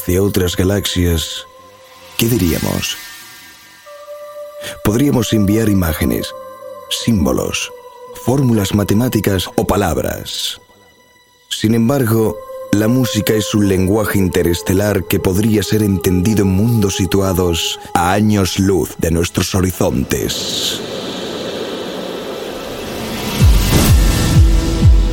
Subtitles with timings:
[0.00, 1.46] hacia otras galaxias,
[2.16, 2.96] ¿qué diríamos?
[4.82, 6.32] Podríamos enviar imágenes,
[6.88, 7.70] símbolos,
[8.14, 10.58] fórmulas matemáticas o palabras.
[11.50, 12.38] Sin embargo,
[12.72, 18.58] la música es un lenguaje interestelar que podría ser entendido en mundos situados a años
[18.58, 20.80] luz de nuestros horizontes.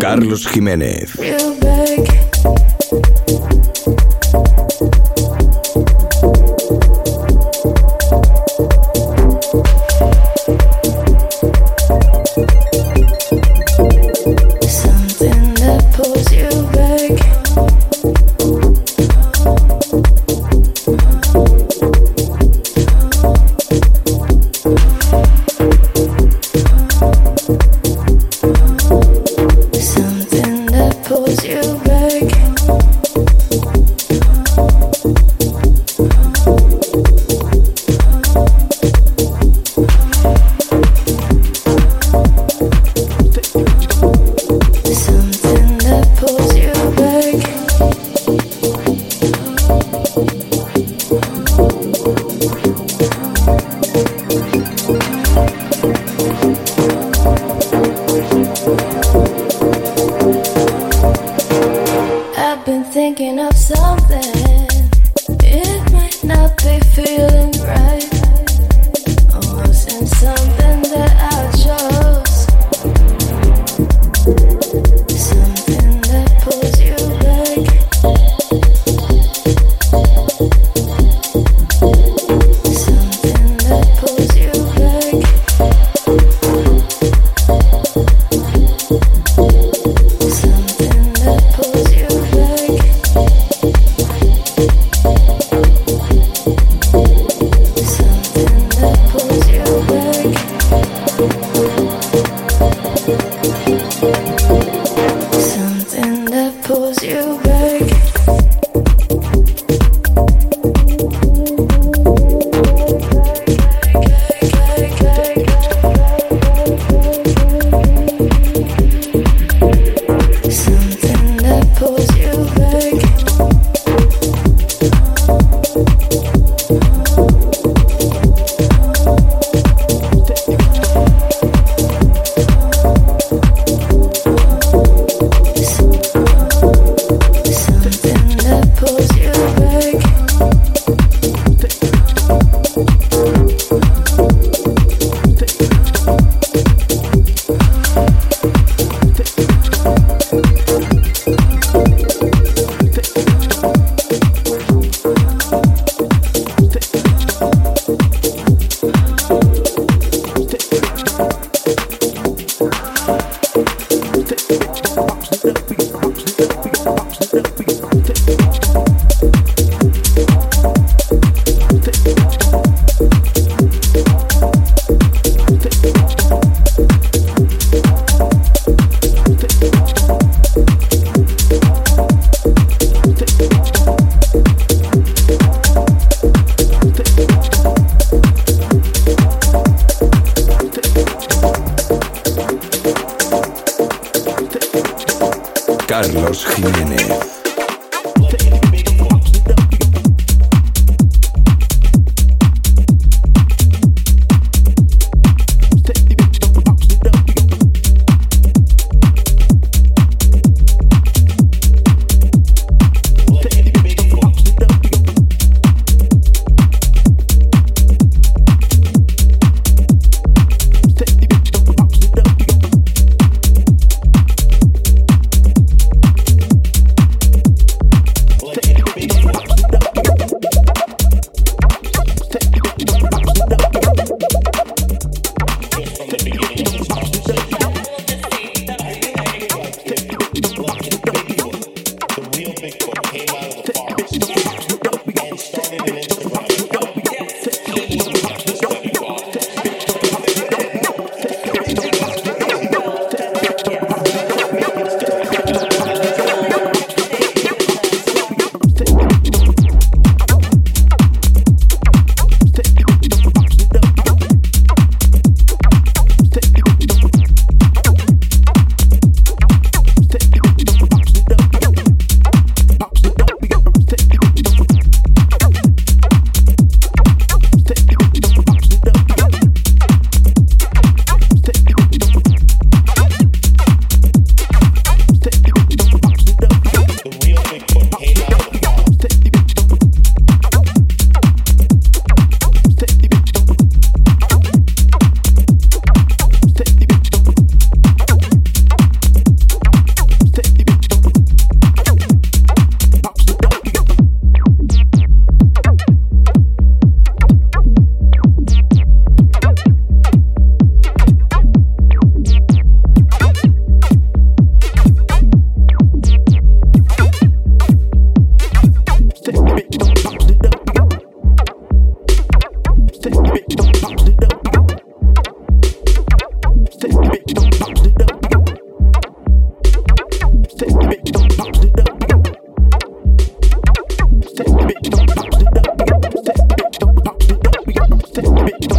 [0.00, 1.10] Carlos Jiménez.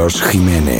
[0.00, 0.79] Carlos Jiménez.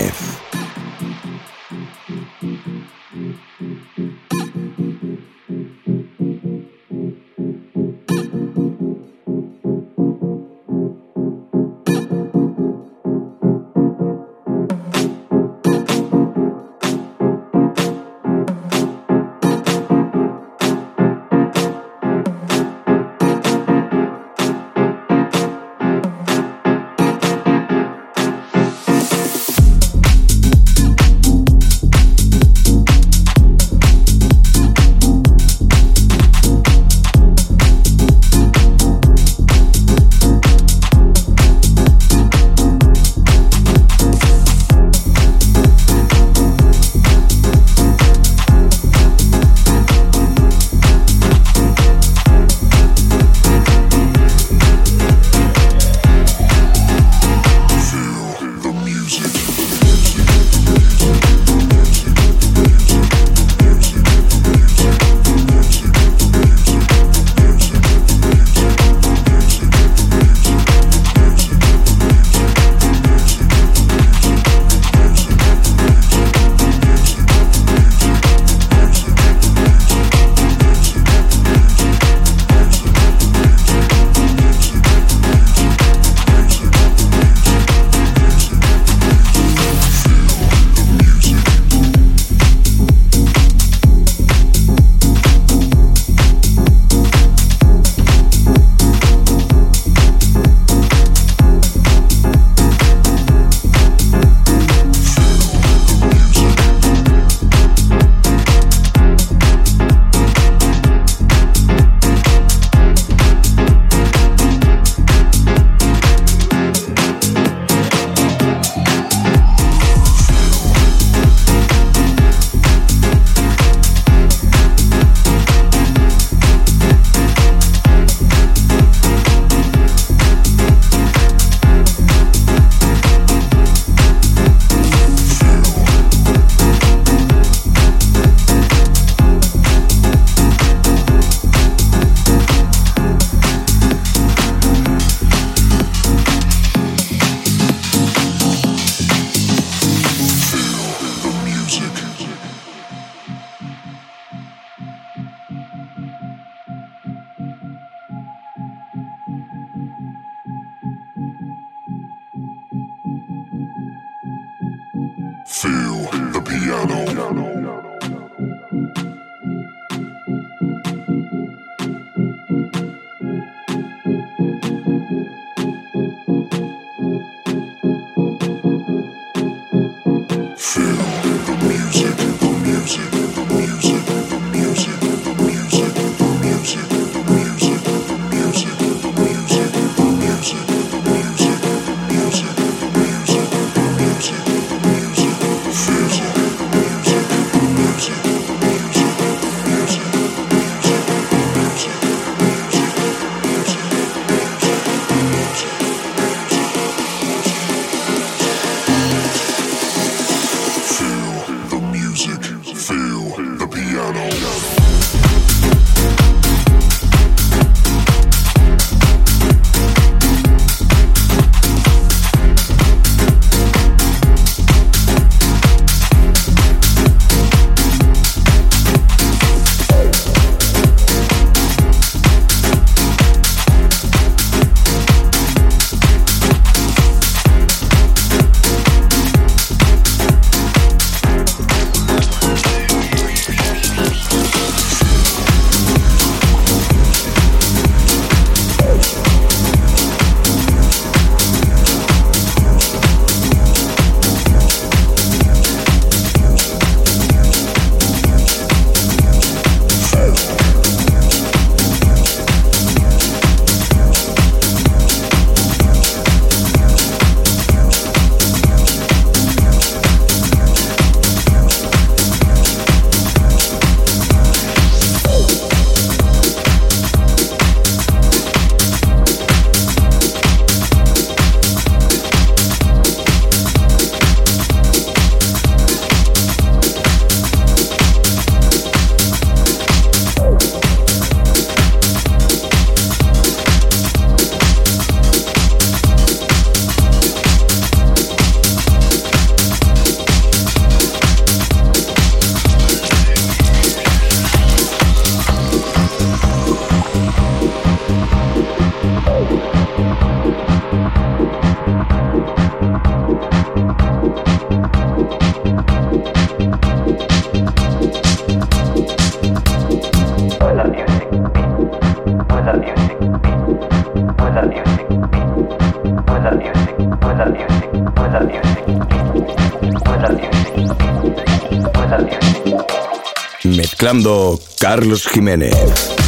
[334.81, 336.20] Carlos Jiménez.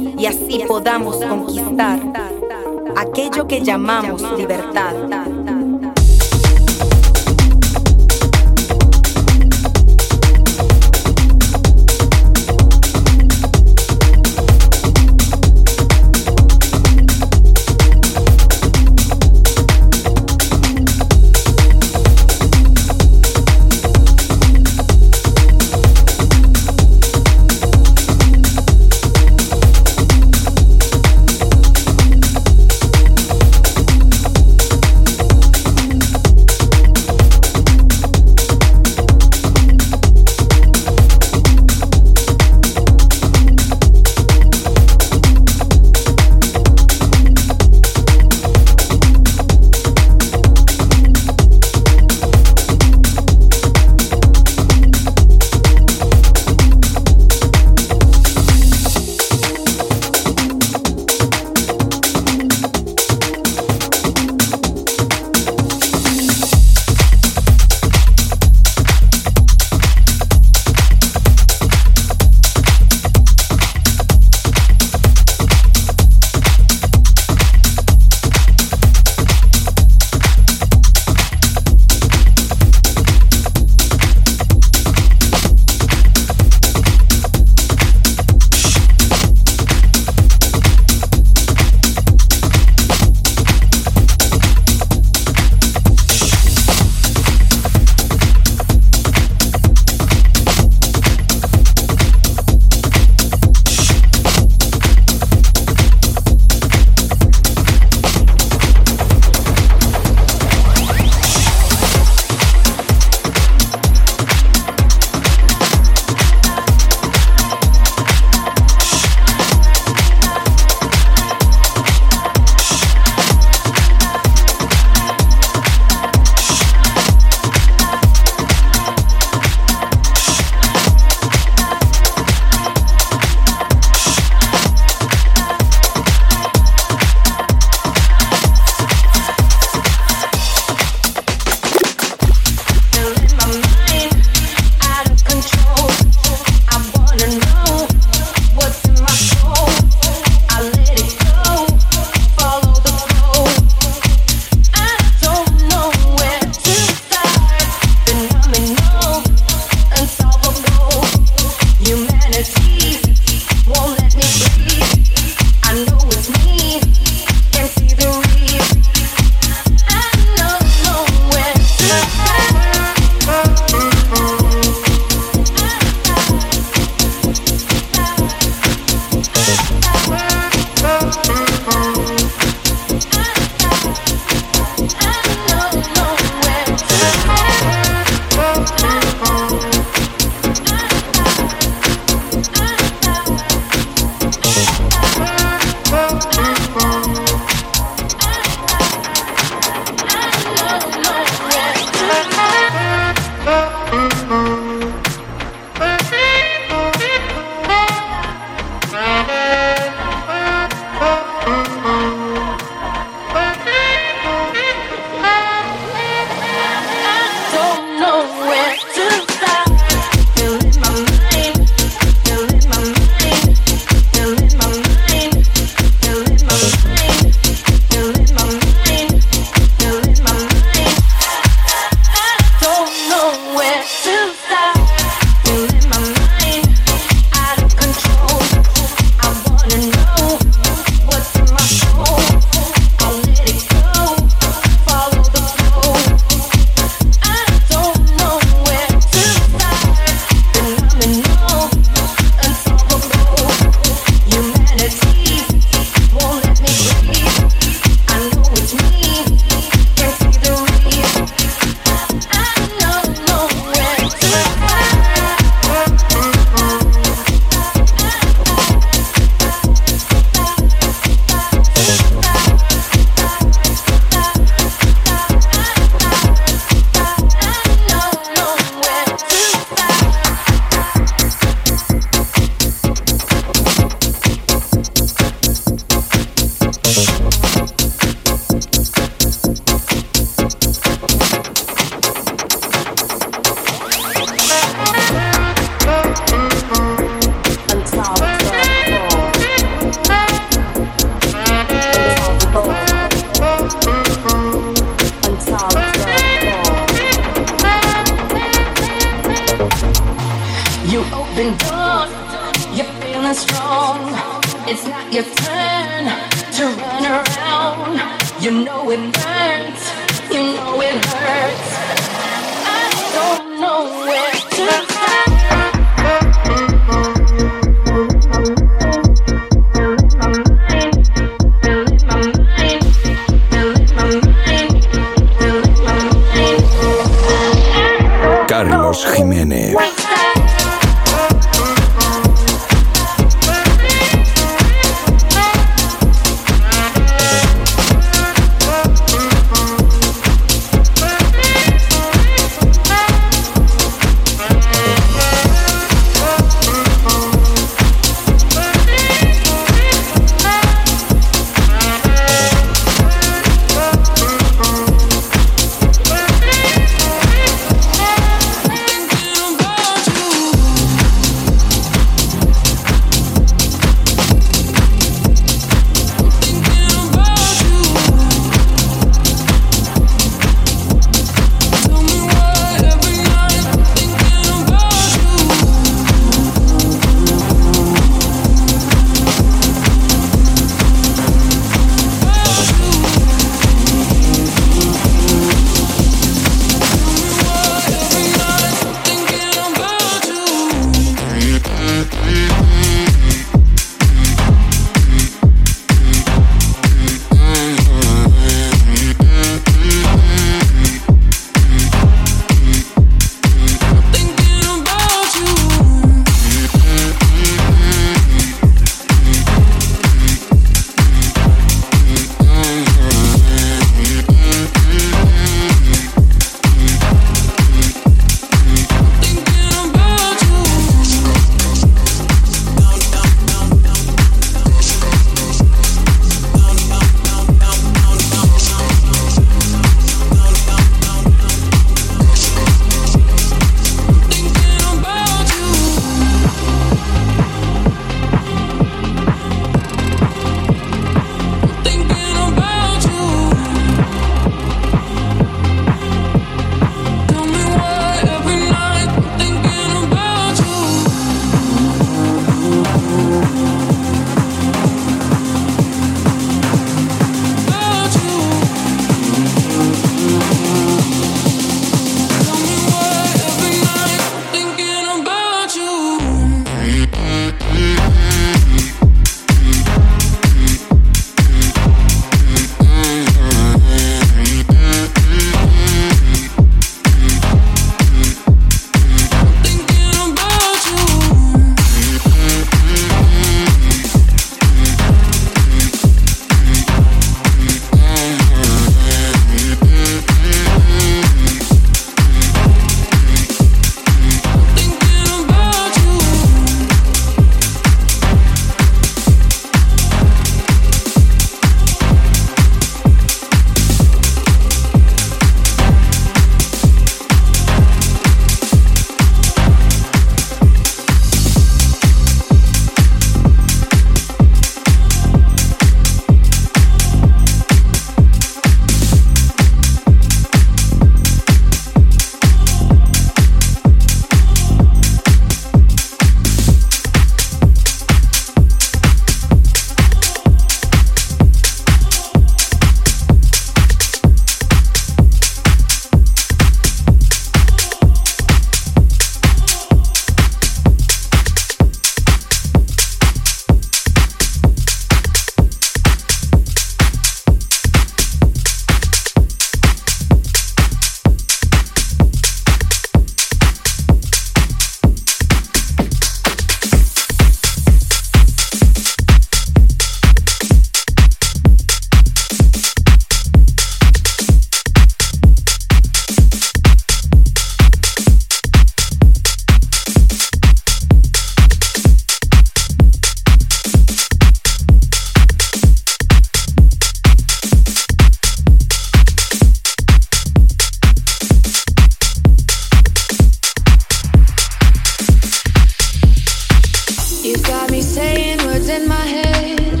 [598.82, 600.00] words in my head,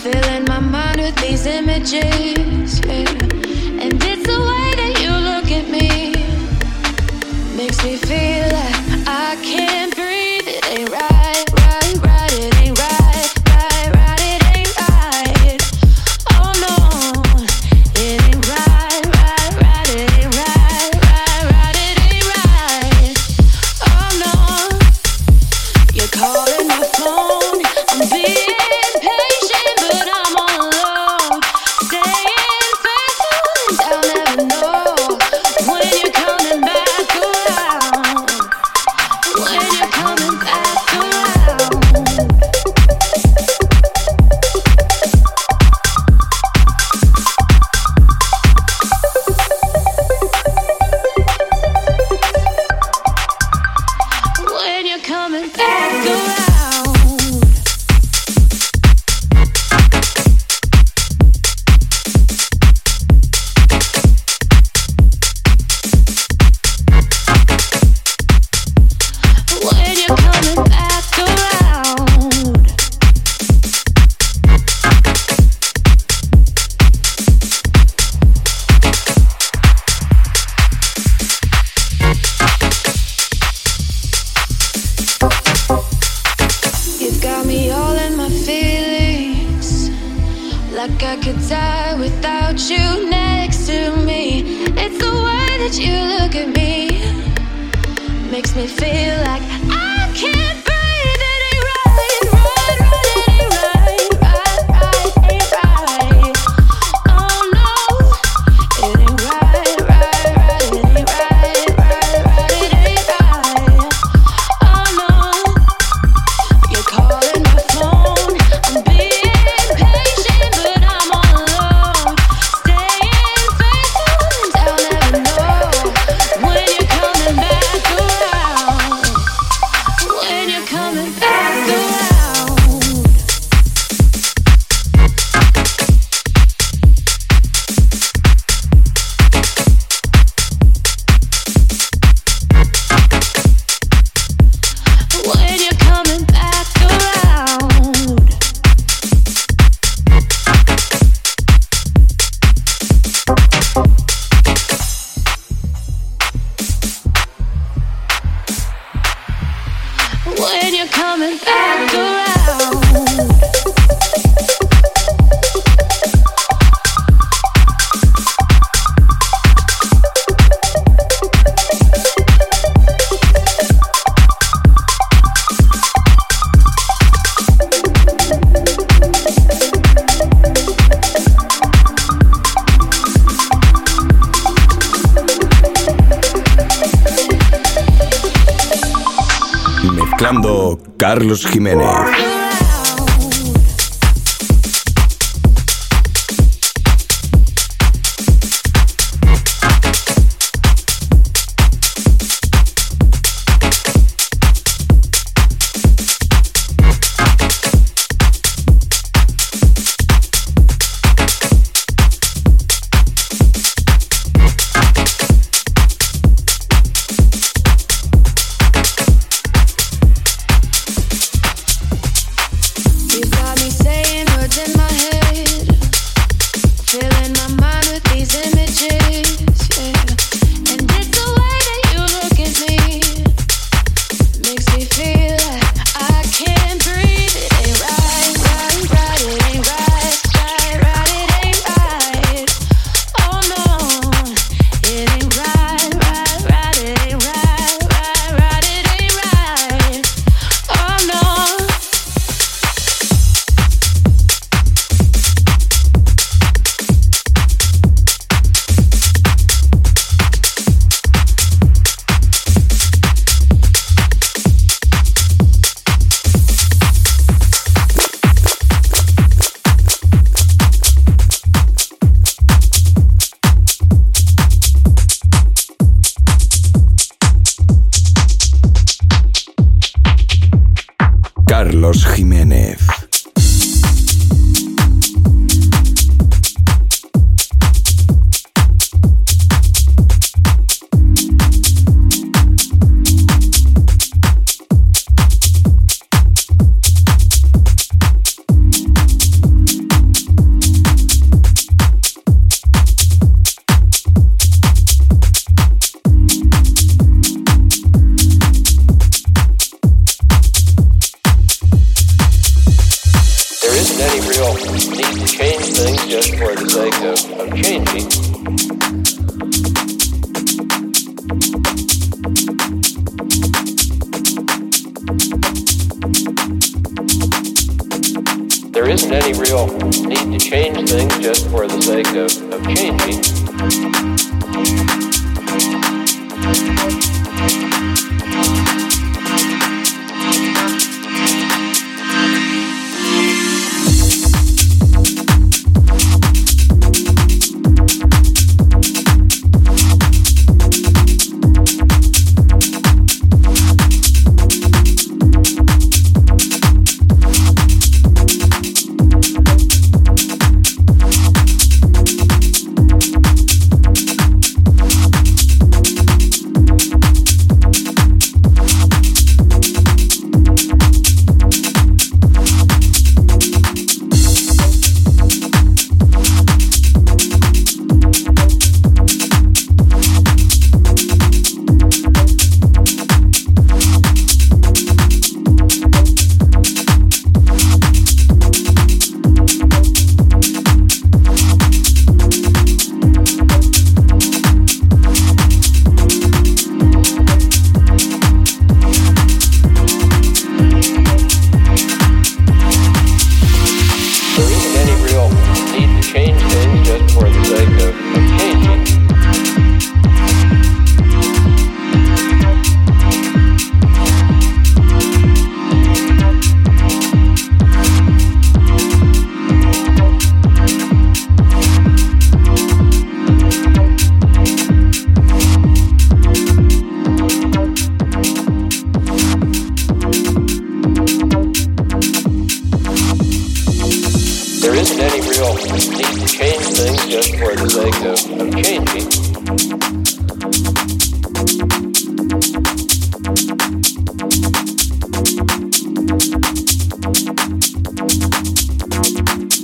[0.00, 2.80] filling my mind with these images.
[2.80, 3.08] Yeah.
[3.82, 6.12] And it's the way that you look at me,
[7.56, 8.51] makes me feel.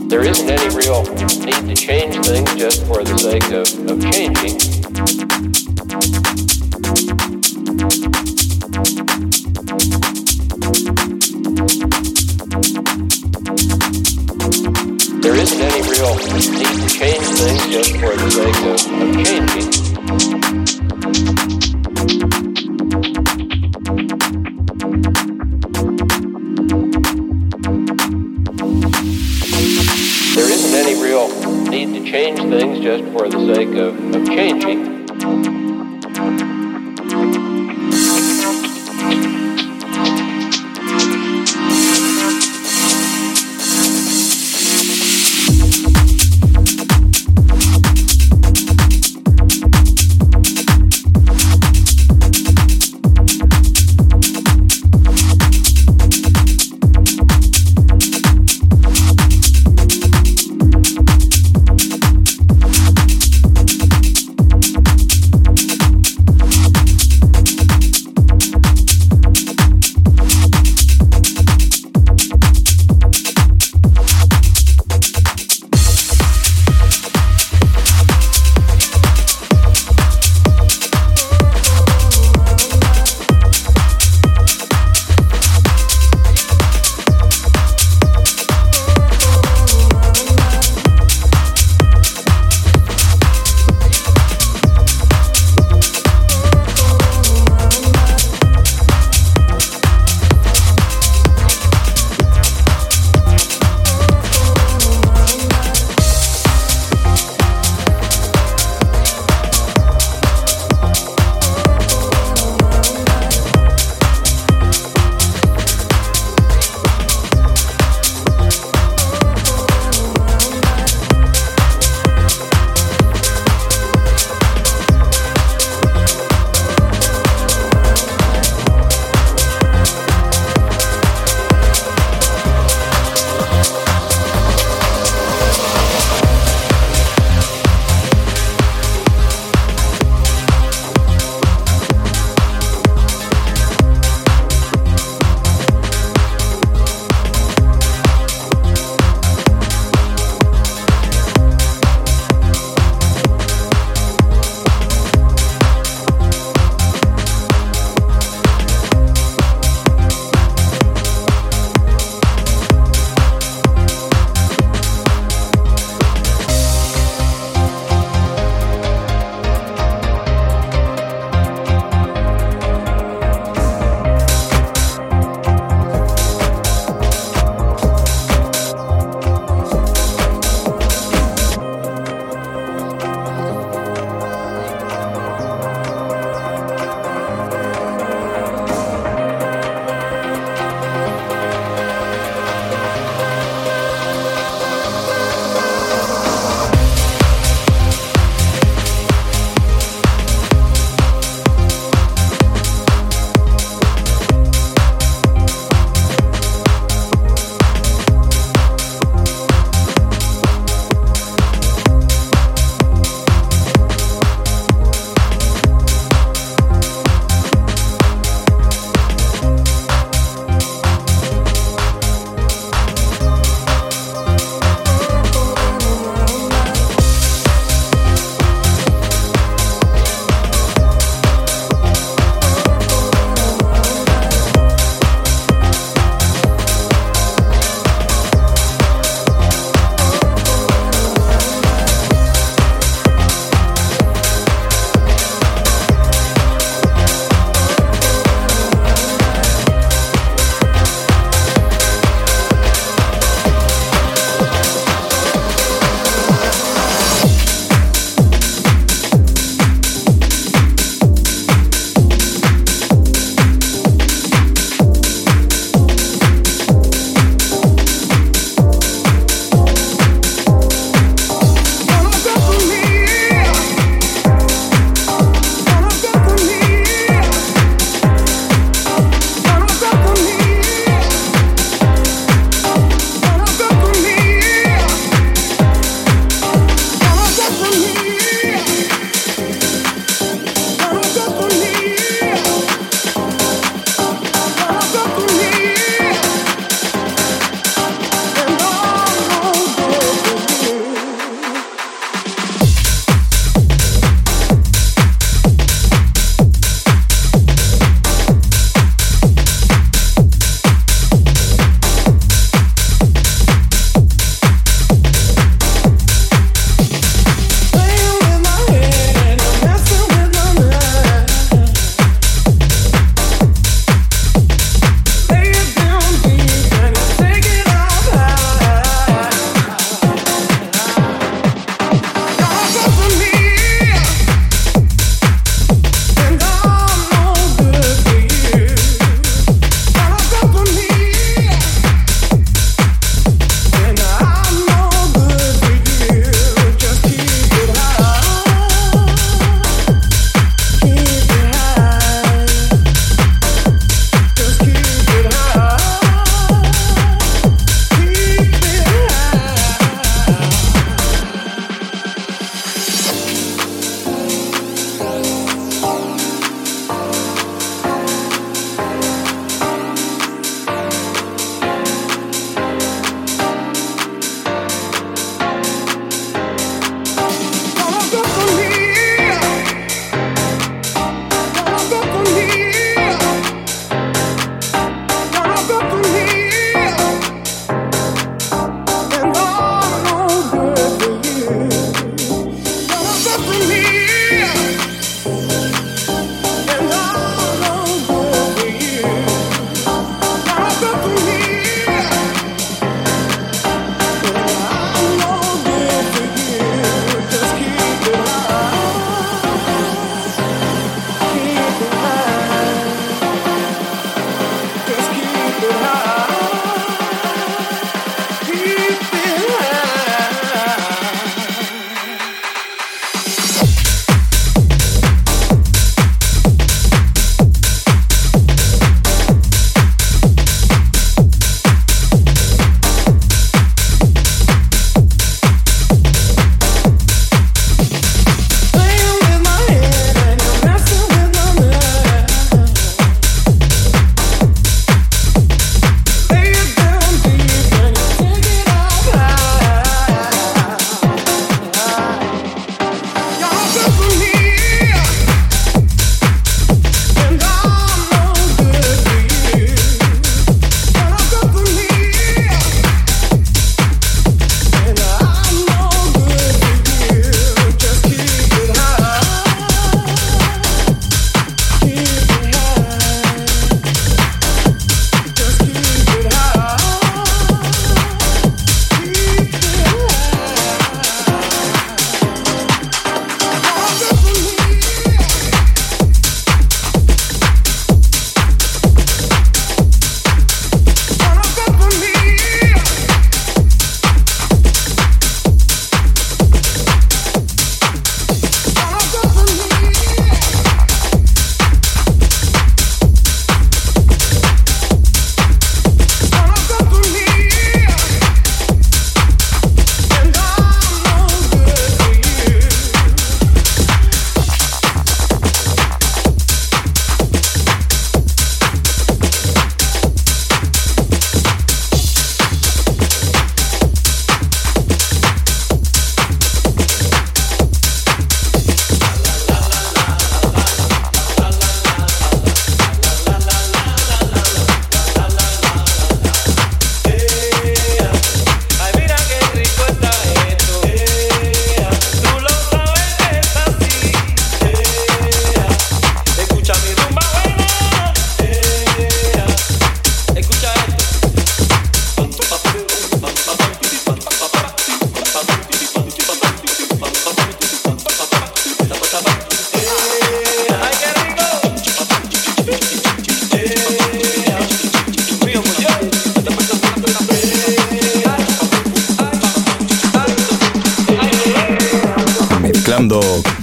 [0.08, 4.56] There isn't any real need to change things just for the sake of, of changing.
[15.20, 18.97] There isn't any real need to change things just for the sake of,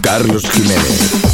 [0.02, 1.25] Carlos Jiménez.